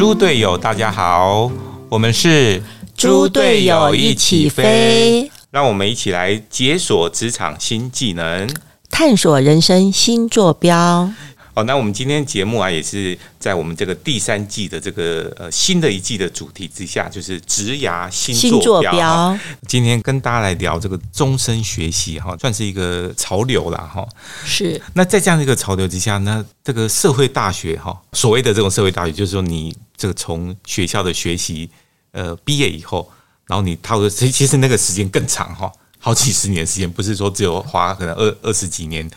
[0.00, 1.52] 猪队友，大家好，
[1.90, 2.62] 我们是
[2.96, 8.48] 猪队友一起飞，让我们一起来解锁职场新技能，
[8.88, 11.12] 探索人生新坐标。
[11.52, 19.38] 哦，那我们今天节目啊，也是在我们这个第三季的这个呃新的一季的主题之下，就是职涯新坐标。
[19.68, 24.08] 今天跟大家来聊这个终身学习哈，算是一个潮流了哈。
[24.46, 24.80] 是。
[24.94, 31.70] 那在这样的一个潮流之下，那这个社会大学哈，所谓的这种社会大学，就是说你这个从学校的学习
[32.12, 33.08] 呃毕业以后，
[33.46, 39.08] 然后你踏入其其实那个时间更长哈，好几十年时间，不是说只有花可能二二十几年。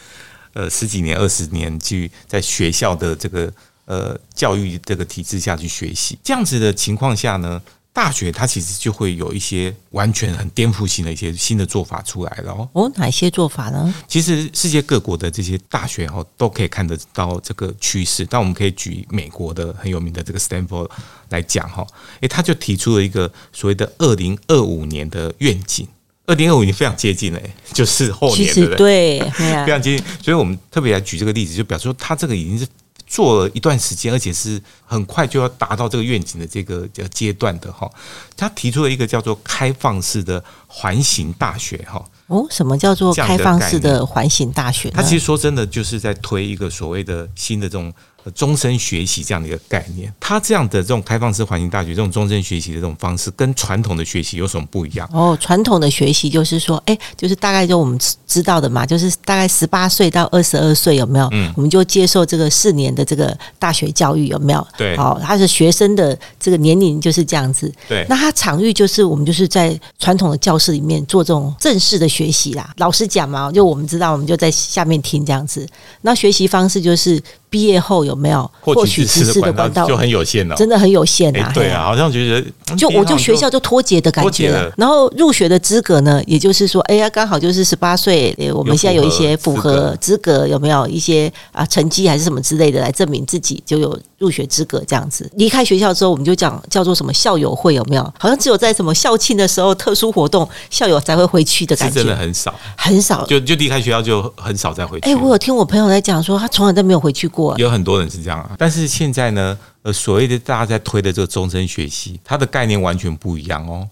[0.56, 3.52] 呃，十几年、二十年去在学校的这个
[3.86, 7.60] 呃教育这个体制下去学习，这样子的情况下呢，
[7.94, 12.68] 大学它其实就会有一些完全很颠覆性的一些新的做法出来了哦。
[12.74, 13.94] 哦，哪些做法呢？
[14.08, 20.90] 其实世界各国的这些大学哈都可以看得到这个趋势，但我们可以举美国的很有名的这个 Stanford
[21.30, 21.86] 来讲哈，
[22.22, 25.88] 诶，他就提出了一个所谓的二零二五年的愿景。
[26.26, 27.40] 二零二五年非常接近了，
[27.74, 29.20] 就是后年，对不对？
[29.20, 29.30] 对，
[29.66, 30.06] 非常接近。
[30.24, 32.66] 所以我们特别来举这个例子，就表示说，他这个已经是
[33.14, 37.88] 做了一段时间，而且是很快就要达到这个愿景的这个阶段的哈。
[38.36, 42.04] 他提出了一个叫做开放式的环形大学哈。
[42.26, 44.90] 哦，什么叫做开放式的环形大学？
[44.90, 47.94] 他其实说真的，就是在推一个所谓的新的这种。
[48.32, 55.10] 终身学习这样的一个概念，它这样的这种开放式环境大学，这种终身学习的这种方式，跟传统的学习有什么不一样？
[55.14, 61.28] 哦，传统的学习就是说，哎，就是大概就我们知道的嘛，就是大概十八岁到二十二岁有没有？
[61.32, 64.68] 嗯，我们就接受这个四年的这个大学教育有没有？
[64.78, 67.72] 对，好，他是学生的这个年龄就是这样子。
[67.88, 72.74] 对，那他场域就是我们就是在传统的教室里面做这种正式的学习啦。
[72.78, 75.68] 老师讲嘛，就我们知道，我们就在下面听这样子。
[76.02, 77.22] 那学习方式就是。
[77.54, 81.52] 毕业后有没有获取知识的管道就很有限了，真的很有限啊！
[81.54, 84.74] 对啊，好像觉得就我就学校就脱节的感觉了。
[84.76, 95.30] 然后入学的资格呢，也就是说，哎呀，刚好就是十八岁，我们现在有一些符合资格，有没有一些啊成绩还是什么之类的来证明自己就有入学资格这样子。
[95.36, 98.14] 离开学校之后，我们就讲叫做什么校友会有没有？
[98.18, 103.24] 好像只有在什么校庆的时候、特殊活动，校友才会回去的感觉，真的很少，很少。
[103.28, 105.08] 就就离开学校就很少再回去。
[105.08, 107.43] 哎，我有听我朋友在讲说，他从来都没有回去过。
[107.58, 113.88] 有很多人是这样啊，但是现在呢，呃，所谓的大家在推的这个终身学习，它的概念完全不一样哦。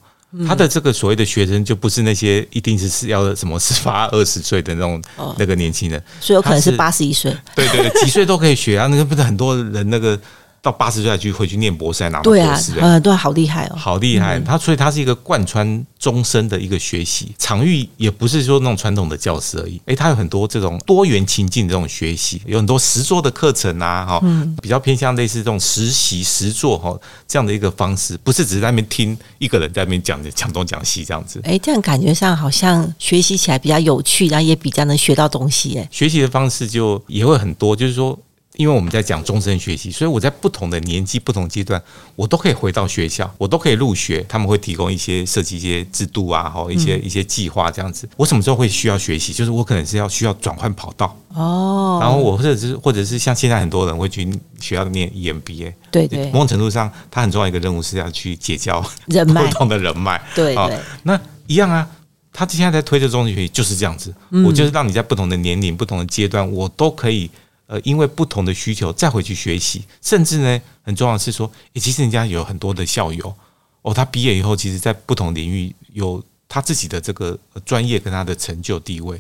[0.48, 5.02] 他的这个所谓的学生，就不是那些一定是是要什么十八二十岁的那种
[5.38, 8.88] 那个年轻人，所以有可能是八十一岁，对对对，几岁都可以学啊。
[8.88, 10.18] 那个不是很多人那个。
[10.62, 14.40] 到八十岁才去回去念博士，拿博士，呃，对，好厉害哦，好厉害。
[14.42, 19.82] 他所以他是一个贯穿终身的一个学习场域，也不是说那种传统的教室而已。
[19.88, 24.22] 哎，他有很多这种多元情境的这种学习，有很多实作的课程啊，哈，
[24.62, 26.96] 比较偏向类似这种实习实作哈
[27.28, 31.42] 这样的一个方式，不是只是在那边听一个人在那边讲讲东讲西这样子。
[31.44, 35.80] 哎，这样感觉上好像学习起来比较有趣，然后也比较能学到东西。
[35.80, 38.16] 哎，学习的方式就也会很多，就是说。
[38.62, 41.82] 因为我们在讲终身学习，所以我在不同的年纪、不同阶段，
[42.16, 44.24] 我都可以回到学校，我都可以入学。
[44.30, 48.08] 他们会提供一些设计一些制度啊，哈，一些一些计划这样子。
[48.16, 49.34] 我什么时候会需要学习？
[49.34, 51.98] 就是我可能是要需要转换跑道哦。
[52.00, 56.26] 然后我或者是或者是像现在很多人会去学校念 EMBA，对对。
[56.28, 60.22] 某种程度上，他很重要一个任务是要去结交人脉， 不同的人脉。
[60.36, 60.80] 对对。
[61.02, 61.90] 那一样啊，
[62.32, 64.14] 他现在在推这终身学习就是这样子。
[64.46, 67.32] 我就是让你在不同的年龄、不同的阶段，我都可以。
[67.72, 73.34] 呃，因为不同的需求再回去学习，甚至呢，很重要的是说，诶，其实人家有很多的校友
[73.82, 79.18] 哦，他毕业以后，其实在不同领域有他自己的这个专业跟他的成就地位，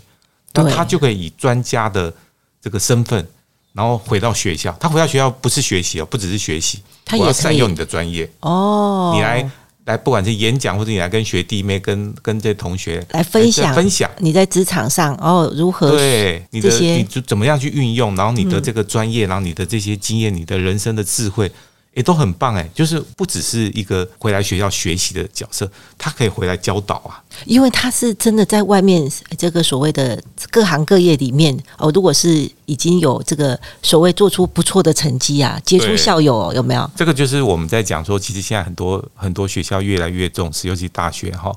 [0.51, 2.13] 那他就可以以专家的
[2.61, 3.25] 这个身份，
[3.71, 4.75] 然后回到学校。
[4.81, 9.49] 他回到学校不是学习哦，不只是学习，他也要善用你的专业哦，你来。
[9.85, 21.51] 来，不管是演讲或者你来跟学弟妹、跟跟这些同学来分享分享你在职场上哦如何对你的你就怎么样去运用，然后你的这个专业，然后你的这些经验，你的人生的智慧。
[21.93, 27.21] 也都很棒哎，就是不只是一个回来学校学习的角色，他可以回来教导啊。
[27.45, 36.89] 因为他是真的在外面这个所谓的各行各业里面哦，如果是已经有这个所谓做出不错的成绩啊，杰出校友有没有？
[36.95, 41.53] 这个就是我们在讲说，其实现在很多很多学校越来越重视，尤其大学哈，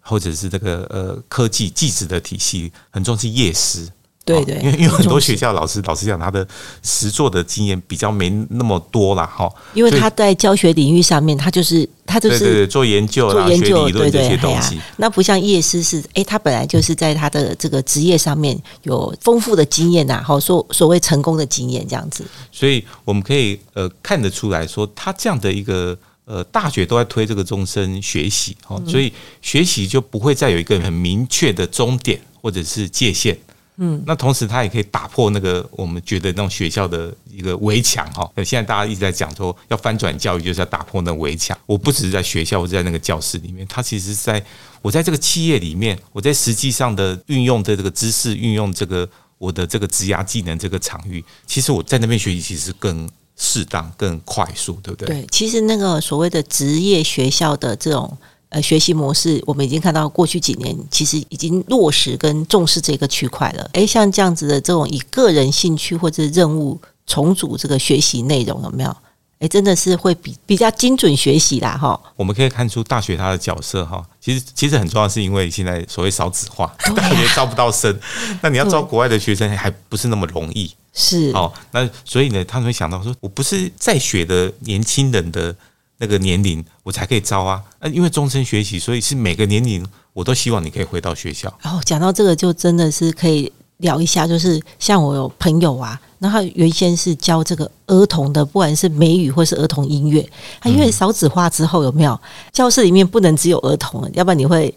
[0.00, 3.88] 或者是这个呃科技技职的体系很重视夜师。
[4.28, 6.46] 对对，因为因为很多学校老师老师讲他的
[6.82, 9.50] 实作的经验比较没那么多啦，哈。
[9.72, 14.78] 因为他在教学领域上面，他就是他就是做研究、做研究理论这些东西。
[14.98, 22.24] 那不像叶师是，哎，他本来就是在他的这个职业上面有丰富的经验呐，好所所谓成功的经验这样子。
[22.52, 33.38] 所以我们可以呃看得出来说，他这样的一个呃大学都在推这个终身学习，哦，所以学习就不会再有一个很明确的终点或者是界限。
[33.80, 38.28] 嗯，那同时他也可以打破那个我们觉得那种学校的一个围墙哈。
[38.34, 41.56] 那现在大家一直在讲说要翻转教育，就是要打破那围墙。
[41.64, 44.44] 我不只是在学校，我在那个教室里面，他其实在
[44.82, 49.08] 我在这个企业里面，我在实际上的运用的这个知识，运用这个
[49.38, 55.06] 我的这个职涯技能这个场域，其实我在那边学习其实更适当、更快速，对不对？
[55.06, 58.18] 对，其实那个所谓的职业学校的这种。
[58.50, 63.68] 呃，学习模式我们已经看到，过去几年其实已经落实跟重视这个区块了。
[63.74, 68.96] 诶，像这样子的这种以个人兴趣或者任务重组这个学习内容，有没有？
[69.40, 72.00] 诶，真的是会比比较精准学习啦，哈。
[72.16, 77.94] 我们可以看出大学它的角色哈，其实其实很重要，是因为现在所谓少子化，大学招不到生，
[78.40, 80.74] 那你要招国外的学生还不是那么容易。
[80.94, 85.54] 是哦，那所以呢，他们会想到说，我不是在学的年轻人的。
[85.98, 91.52] 那个年龄我才可以招啊，那，因为终身学习，所以是每个年龄我都希望你可以回到学校。
[91.60, 100.28] 然后讲到这个，就真的是可以聊一下，就是像我有朋友啊，然后原先是教这个儿童的，不管是美语或是儿童音乐，
[100.60, 102.18] 他因为少子化之后有没有
[102.52, 104.74] 教室里面不能只有儿童，要不然你会。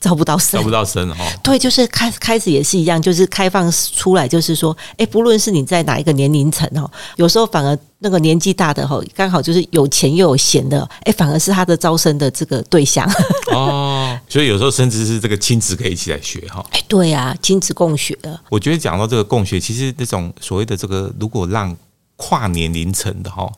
[0.00, 1.24] 招不到生，招不到生哈。
[1.42, 13.08] 对，就是开开始也是一样，就是开放出来，就是说，哎，不论是你在哪一个年龄层哦，有时候反而那个年纪大的哈，刚好就是有钱又有闲的，哎，反而是他的招生的这个对象。
[13.52, 16.64] 哦， 所以有时候甚至是这个亲子可以一起来学哈。
[16.70, 18.38] 哎，对呀，亲子共学的。
[18.48, 21.76] 我觉得讲到这个共学，其实那种所谓的这个，如果让
[22.16, 23.50] 跨年龄层的哈，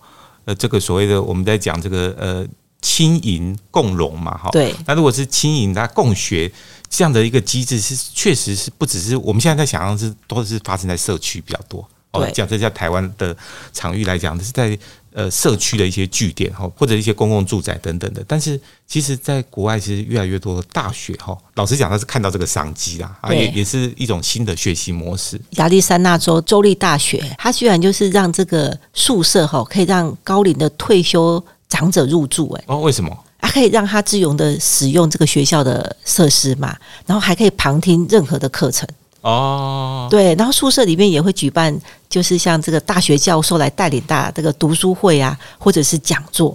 [0.47, 2.47] 呃，这个所谓的我们在讲这个呃。
[2.81, 4.51] 轻盈共融嘛，哈。
[4.51, 4.75] 对。
[4.87, 6.51] 那如果是轻盈它共学
[6.89, 11.87] 这样的一个机制，是确实是不只是我们现在在想象是都是发生在社区比较多。
[12.13, 13.37] 哦，讲这在台湾的
[13.73, 14.77] 场域来讲，是在
[15.13, 18.25] 呃社区的一些据点哈，或者一些公共住宅等等的。
[18.27, 25.41] 但是其实，在国外其实越来越多的大学哈，老实讲，他是看到这个商机啦，啊，也也是一种新的学习模式。
[25.51, 31.41] 亚利桑那州州立大学，它居然就是让这个宿舍哈，可以让高龄的退休。
[31.71, 33.11] 长者入住，哎，哦，为什么？
[33.41, 36.77] 啊，可以让他自由的使用这个学校的设施嘛，
[37.07, 38.87] 然后还可以旁听任何的课程
[39.23, 40.07] 哦。
[40.11, 41.75] 对，然后宿舍里面也会举办，
[42.11, 46.55] 就是像这个大学教授来带领大这个读书会啊，或者是讲座。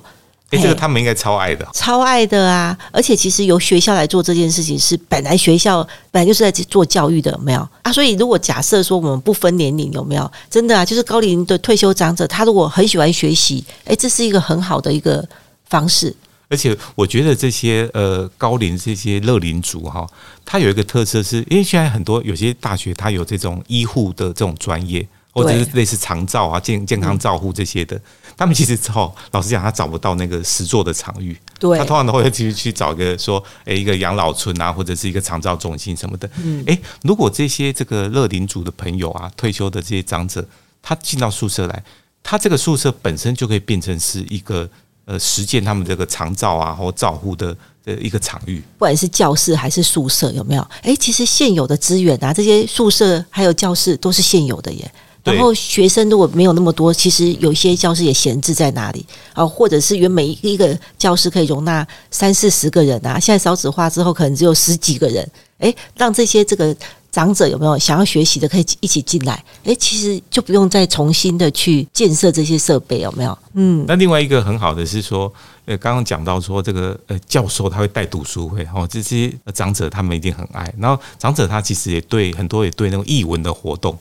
[0.51, 2.77] 哎，这个他们应该超爱的，超爱的啊！
[2.92, 5.81] 而且其实由学校来做这件事情，是本来学校
[6.12, 7.92] 本来就是在做教育的，有没有啊？
[7.92, 10.86] 所以如果假设说我们不分年龄，有没有真的啊？
[10.86, 15.27] 就是高龄的退休长者，他如果很喜欢学习，哎，这是一个很好的一个
[15.68, 16.15] 方式。
[16.48, 20.07] 而且我觉得这些呃高龄这些乐龄族哈，
[20.45, 25.07] 他有一个特色，是因为现在很多有些大学他有这种医护的这种专业。
[25.38, 28.00] 或者是类似长照啊、健健康照护这些的，
[28.38, 31.38] 他们其实找老实讲，他找不到那个实作的场域。
[31.58, 36.30] 对，他通常都会去去找一个说，诶，一个养老村啊，或者是一个长照中心什么的。
[36.44, 40.46] 嗯，诶，如果这些这个乐龄组的朋友啊，退休的这些长者，
[40.82, 41.84] 他进到宿舍来，
[42.22, 44.70] 他这个宿舍本身就可以变成是一个
[45.06, 48.60] 呃实践他们这个长照啊或照护的的一个场域。
[48.77, 50.68] 不管是教室还是宿舍，有没有？
[50.82, 54.92] 诶，其实现有的资源啊，这些宿舍还有教室都是现有的耶。
[55.25, 59.46] 然后学生如果没有那么多，其实有些教室也闲置在哪里啊？
[59.46, 65.27] 或者是原每一个教室可以容纳三四十个人啊，现在少子化之后可能只有十几个人。
[65.58, 66.75] 诶，让这些这个
[67.12, 69.41] 长者有没有想要学习的可以一起进来？
[69.63, 73.38] 诶，其实就不用再重新的去建设这些设备，有没有？
[73.53, 73.86] 嗯。
[73.88, 75.32] 那另外一个很好的是说，
[75.63, 80.72] 呃，刚刚讲到说这个呃教授他会带读书会，哦，这些长者他们一定很爱。
[80.77, 83.98] 然后长者他其实也对很多也对那种译文的活动。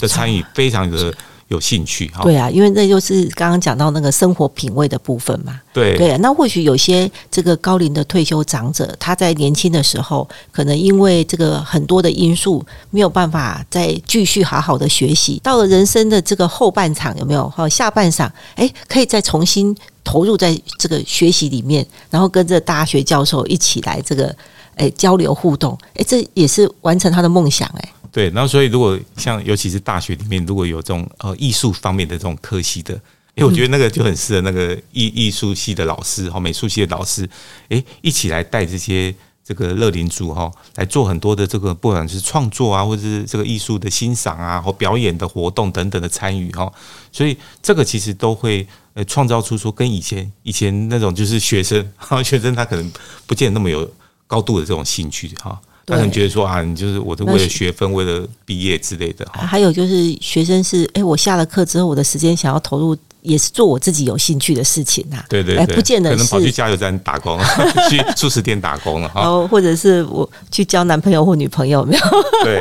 [0.00, 1.12] 的参与非常的
[1.48, 5.96] 有兴趣哈，对啊，因为那就是刚刚讲到那个生活品味的部分嘛，对。
[5.98, 17.46] 对啊，那或许有些这个高龄的退休长者，他在年轻的时候，可能因为这个很多的因素，没有办法再继续好好的学习，到了人生的这个后半场，有没有？
[17.50, 24.34] 哈下半场，哎，可以再重新投入在这个学习里面，然后跟着大学教授一起来这个
[24.76, 27.88] 哎交流互动，哎，这也是完成他的梦想哎。
[28.14, 32.94] 对，然后所以如果像尤其是大学里面如果有这种呃艺术方面的这种科系的，
[33.34, 37.28] 哎，我觉得那个就很适合那个艺艺术系的老师和美术系的老师，
[37.70, 46.72] 哎，一起来带这些这个乐龄组哈来做很多的这个不管是创作啊，或者是这个艺术的欣赏啊，或表演的活动等等的参与哈，
[47.10, 52.92] 所以这个其实都会呃创造出说跟以前以前那种就是学生哈学生他可能
[53.26, 53.92] 不见得那么有
[54.28, 55.60] 高度的这种兴趣哈。
[55.86, 59.26] 他可能觉得说啊，你就是我是为了学分，为了毕业之类的。
[59.32, 62.96] 还有就是学生是，哎，我下了课之后，我的时间想要投入。
[63.24, 67.40] 也是做我自己有兴趣的事情呐，对对对，不见得可能跑去加油站打工，
[67.88, 72.02] 去素食店打工了哈，然后或者是我去交男朋友或女朋友没有？
[72.44, 72.60] 对，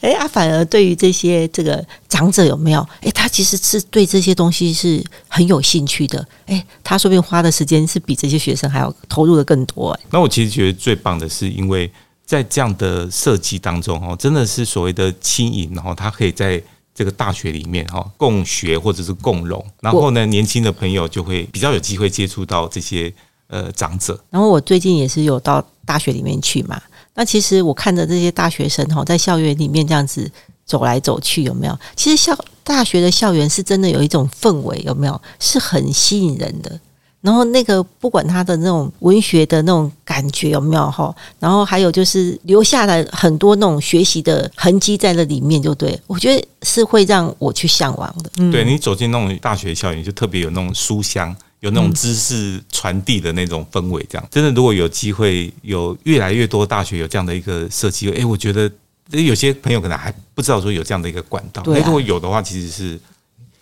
[0.00, 2.80] 哎啊，反而对于这些这个长者有没有？
[3.02, 9.90] 哎，他其实是对这些东西是很有兴趣的，哎，他说不定花的时间是比这些学生还要投入的更多。
[9.90, 11.92] 哎，那我其实觉得最棒的是，因为
[12.30, 16.62] 在这样的设计当中哦，真的是所谓的轻盈，然后他可以在。
[16.92, 23.10] 这个大学里面哈，共学或者是共融，然后呢，年轻的朋友就会比较有机会接触到这些
[23.46, 24.22] 呃长者。
[24.28, 26.78] 然后我最近也是有到大学里面去嘛，
[27.14, 30.30] 那其实我看着这些大学生哈，在校园里面这样子
[30.66, 31.78] 走来走去，有没有？
[31.96, 35.22] 其实校大学的校园是真的有一种氛围，有没有？
[35.38, 36.78] 是很吸引人的。
[37.22, 48.50] 然后那个不管他的那种文学的那种感觉有没有哈，然后还有就是留下了很多那种学习的痕迹在那里面，就对我觉得是会让我去向往的。
[48.50, 54.02] 对你走进那种大学校园，就特别有那种书香，有那种知识传递的那种氛围。
[54.08, 58.70] 这样真的，如果有机会有越来越多大学有这样的一个设计，哎，我觉得
[59.10, 61.62] 有些朋友可能还不知道说有这样的一个管道。
[61.62, 62.98] 对，如果有的话，其实是。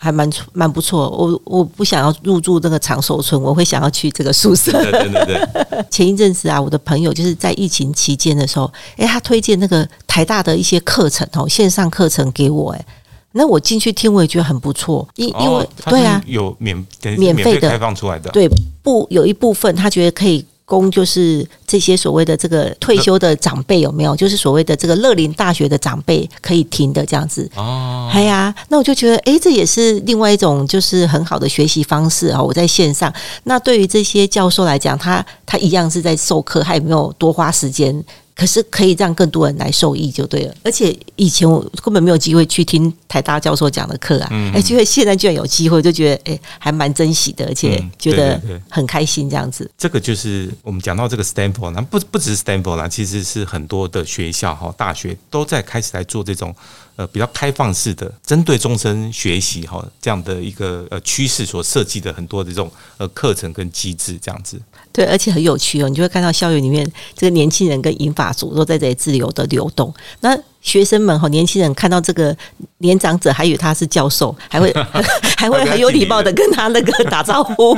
[0.00, 4.70] 还蛮蛮不错，我我不想要入住这个长寿村，我会想要去这个宿舍。
[4.72, 5.48] 对对对。
[5.90, 12.86] 前一阵子啊，我的朋友就是在疫情期间的时候，哎，他推荐那个台大的一些课程哦，线上课程给我，哎，
[13.32, 16.86] 那我进去听，我也觉得很不错，因因为对啊，有免
[17.16, 18.48] 免费的开放出来的，对，
[18.82, 20.44] 不有一部分他觉得可以。
[20.68, 24.14] 供就是这些所谓的这个退休的长辈有没有？
[24.14, 28.10] 就是所谓的这个乐林大学的长辈可以停的这样子哦。
[28.12, 32.42] 哎呀，那我就觉得，哎，这也是另外一种就是很好的学习方式啊。
[32.42, 33.10] 我在线上，
[33.44, 38.04] 那对于这些教授来讲，他他一样是在授课，他也没有多花时间？
[38.38, 49.68] 可是可以让更多人来受益就对了，而且以前我根本没有机会去听台大教授讲的课啊，哎，觉得现在居然有机会，就觉得哎，还蛮珍惜的，而且觉得很开心这样子。
[49.76, 56.54] 这个就是我们讲到这个 Stanford，那不不只是 Stanford 啦，其实是很多的学校哈，大学都在开始来做这种。
[56.98, 64.60] 呃，比较开放式的，针对终身学习哈这样的一个呃趋势所设计的很多的这种呃课程跟机制这样子。
[64.92, 69.94] 对，而且很有趣哦，你就会看到校园里面这个年轻人跟银发族都在这里自由的流动。
[70.18, 70.36] 那
[70.68, 72.36] 学生们哈年轻人看到这个
[72.78, 74.70] 年长者，还以为他是教授，还会
[75.38, 77.74] 还会很有礼貌的跟他那个打招呼。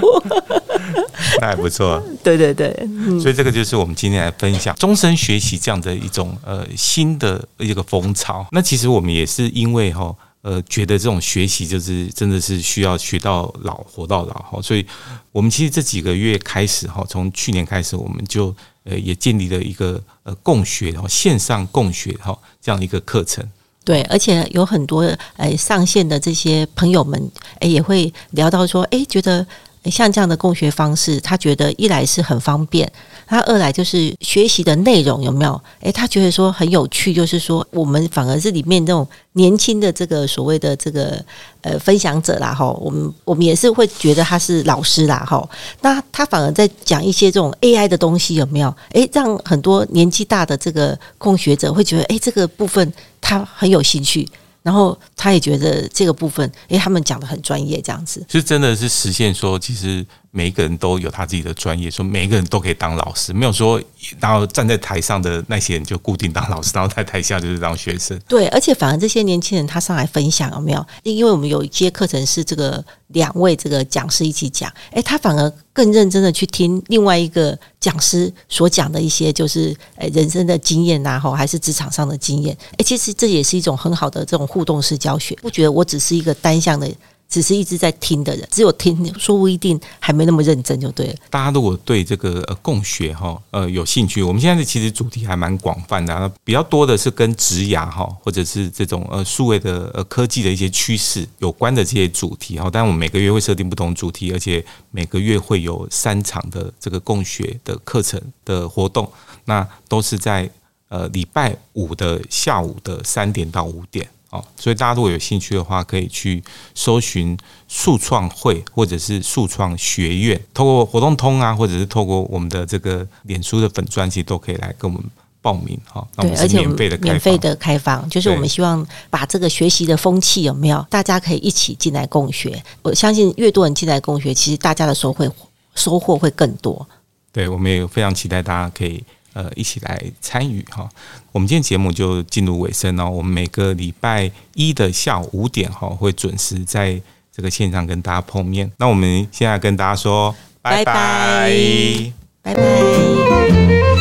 [1.40, 2.74] 那还不错， 对对对，
[3.20, 8.44] 所以这个就是我们今天来分享终身学习这样的一种呃新的一个风潮。
[8.50, 14.84] 那其实我们也是因为哈呃觉得这种学习就是真的是需要学到老活到老哈，所以
[15.30, 18.54] 我们其实这几个月开始哈，从去年开始我们就
[18.84, 23.44] 呃也建立了一个呃共学然后线上共学哈这样一个课程。
[23.84, 25.02] 对，而且有很多
[25.36, 29.46] 呃上线的这些朋友们哎也会聊到说哎觉得。
[29.84, 32.90] 像这样的共学方式，他觉得一来是很方便，
[33.26, 35.60] 他二来就是学习的内容有没有？
[35.80, 41.24] 诶，他觉得说很有趣，就是说我们反而是里面这种年轻的这个所谓的这个
[41.62, 45.48] 呃分享者啦，哈，我们我们也是会觉得他是老师啦，哈，
[45.80, 48.74] 那他反而在讲一些这种 AI 的东西有没有？
[48.92, 54.28] 诶，让很多年纪大的这个共学者会觉得，诶，这个部分他很有兴趣。
[54.62, 60.06] 然后他也觉得这个部分，哎，他们讲的很专业，这样子，就真的是实现说，其实。
[60.32, 63.82] 每一个人都有他自己的专业，说每一个人都可以当老师，没有说
[64.20, 68.16] 然后站在台上的那些人就固定当老师，然后在台下就是当学生。
[68.28, 70.86] 对，而且反而这些年轻人他上来分享有没有？
[71.02, 82.56] 因为我们有一些课程是这个两位这个讲师一起讲，哎，他反而更认真的去听另外一个讲师所讲的一些就是诶人生的经验呐，吼还是职场上的经验。
[82.78, 86.88] 哎，其实这也是一种很好的这种互动式教学，不觉得我只是一个单向的。
[87.30, 91.14] 只是一直在听的人，只有听，说不一定还没那么认真就对了。
[91.30, 102.68] 大家如果对这个呃共学哈呃有兴趣，我们现在其实主题还蛮广泛的，比较多的是跟职涯哈或者是这种呃数位的呃科技的一些趋势有关的这些主题哈。
[102.72, 109.08] 但我们每个月会设定不同主题，而且每个月会有三场的这个共学的课程的活动，
[109.44, 110.50] 那都是在
[110.88, 114.08] 呃礼拜五的下午的三点到五点。
[114.30, 116.42] 哦，所以大家如果有兴趣的话，可以去
[116.74, 125.04] 搜寻数创会或者是数创学院，透过活动通啊，或者是透过我们的这个脸书的粉专，其实都可以来跟我们
[125.42, 126.06] 报名哈。
[126.16, 132.62] 对，而且免费的免费的开放，就是我们希望把这个学习的风气有没有，大家可以一起进来共学。
[132.82, 135.28] 我相信越多人进来共学，其实大家的收获
[135.74, 136.86] 收获会更多。
[137.32, 139.02] 对，我们也非常期待大家可以。
[139.32, 140.88] 呃，一起来参与哈。
[141.32, 143.08] 我们今天节目就进入尾声哦。
[143.08, 147.00] 我们每个礼拜一的下午五点哈，会准时在
[147.32, 148.70] 这个现场跟大家碰面。
[148.76, 153.99] 那我们现在跟大家说，拜拜，拜拜。